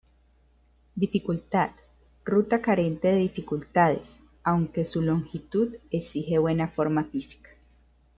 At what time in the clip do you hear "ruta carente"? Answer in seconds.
2.25-3.09